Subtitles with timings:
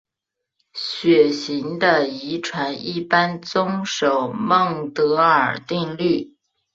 [0.73, 6.33] 血型的遗传一般遵守孟德尔定律。